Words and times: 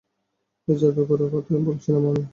এই 0.67 0.75
জাদুকরের 0.77 1.29
কথাই 1.33 1.61
বলছিলাম 1.67 2.03
আমি। 2.05 2.23